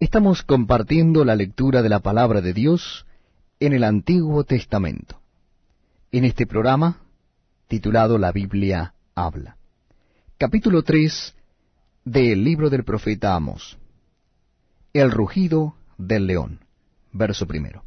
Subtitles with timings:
[0.00, 3.04] Estamos compartiendo la lectura de la palabra de Dios
[3.60, 5.20] en el Antiguo Testamento,
[6.10, 7.02] en este programa
[7.68, 9.58] titulado La Biblia habla.
[10.38, 11.34] Capítulo 3
[12.06, 13.76] del libro del profeta Amos.
[14.94, 16.60] El rugido del león.
[17.12, 17.84] Verso primero.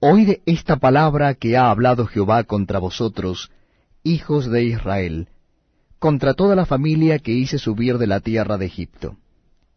[0.00, 3.52] Oíd esta palabra que ha hablado Jehová contra vosotros,
[4.02, 5.28] hijos de Israel,
[6.00, 9.16] contra toda la familia que hice subir de la tierra de Egipto.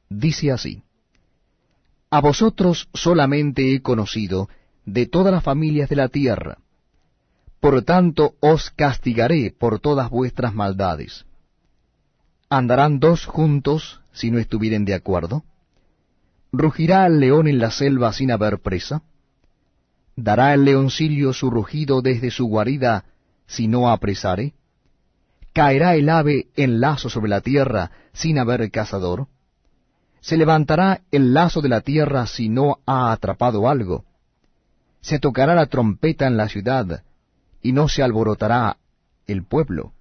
[0.10, 0.82] Dice así,
[2.10, 4.50] A vosotros solamente he conocido
[4.86, 6.60] de todas las familias de la tierra,
[7.60, 11.26] por tanto os castigaré por todas vuestras maldades.
[12.50, 15.44] ¿Andarán dos juntos si no estuvieren de acuerdo?
[16.52, 19.02] ¿Rugirá el león en la selva sin haber presa?
[20.16, 23.06] ¿Dará el leoncillo su rugido desde su guarida
[23.48, 24.54] si no apresare?
[25.54, 29.28] ¿Caerá el ave en lazo sobre la tierra sin haber cazador?
[30.26, 34.06] ¿Se levantará el lazo de la tierra si no ha atrapado algo?
[35.00, 37.04] ¿Se tocará la trompeta en la ciudad
[37.62, 38.78] y no se alborotará
[39.28, 39.94] el pueblo?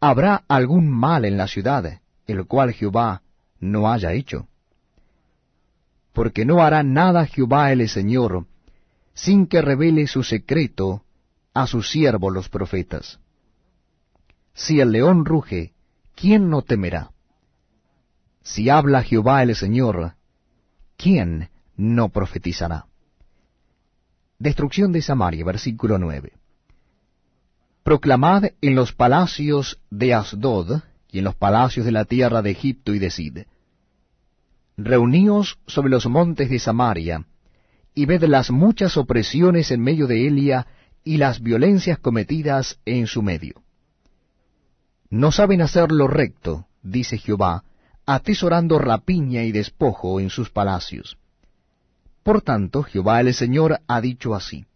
[0.00, 3.20] ¿Habrá algún mal en la ciudad, el cual Jehová
[3.60, 4.48] no haya hecho?
[6.14, 8.46] Porque no hará nada Jehová el Señor,
[9.12, 11.02] sin que revele su secreto
[11.52, 13.20] a sus siervos los profetas.
[14.54, 15.74] Si el león ruge,
[16.14, 17.10] ¿quién no temerá?
[18.44, 20.12] Si habla Jehová el Señor,
[20.98, 22.86] ¿quién no profetizará?
[24.38, 26.34] Destrucción de Samaria, versículo 9.
[27.82, 32.92] Proclamad en los palacios de Asdod y en los palacios de la tierra de Egipto
[32.92, 33.38] y de Sid.
[34.76, 37.24] Reuníos sobre los montes de Samaria,
[37.94, 40.66] y ved las muchas opresiones en medio de Elia
[41.02, 43.62] y las violencias cometidas en su medio.
[45.08, 47.64] No saben hacer lo recto, dice Jehová,
[48.06, 51.18] atesorando rapiña y despojo en sus palacios.
[52.22, 54.66] Por tanto, Jehová el Señor ha dicho así,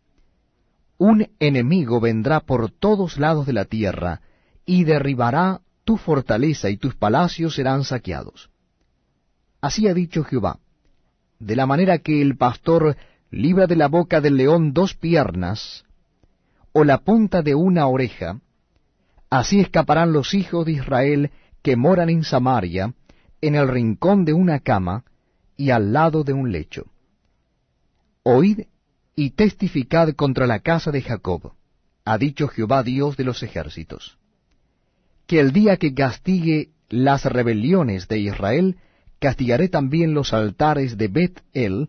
[0.98, 4.20] Un enemigo vendrá por todos lados de la tierra,
[4.66, 8.50] y derribará tu fortaleza y tus palacios serán saqueados.
[9.60, 10.58] Así ha dicho Jehová,
[11.38, 12.96] de la manera que el pastor
[13.30, 15.84] libra de la boca del león dos piernas,
[16.72, 18.40] o la punta de una oreja,
[19.30, 21.30] Así escaparán los hijos de Israel
[21.62, 22.94] que moran en Samaria,
[23.40, 25.04] en el rincón de una cama
[25.56, 26.86] y al lado de un lecho.
[28.22, 28.66] Oíd
[29.14, 31.52] y testificad contra la casa de Jacob,
[32.04, 34.18] ha dicho Jehová Dios de los ejércitos,
[35.26, 38.76] que el día que castigue las rebeliones de Israel,
[39.18, 41.88] castigaré también los altares de Bet-El,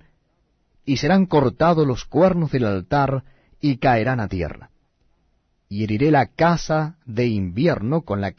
[0.86, 3.24] y serán cortados los cuernos del altar,
[3.62, 4.72] y caerán a tierra
[5.70, 8.28] y heriré la casa de invierno con la